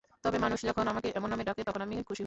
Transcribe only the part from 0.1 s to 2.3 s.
তবে মানুষ যখন আমাকে এমন নামে ডাকে, তখন আমি খুশি হই।